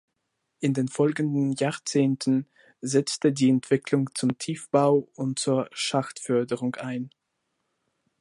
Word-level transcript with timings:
In 0.61 0.73
den 0.73 0.87
folgenden 0.87 1.51
Jahrzehnten 1.51 2.47
setzte 2.81 3.31
die 3.31 3.49
Entwicklung 3.51 4.09
zum 4.15 4.35
Tiefbau 4.39 5.07
und 5.13 5.37
zur 5.37 5.69
Schachtförderung 5.73 6.73
ein. 6.77 7.11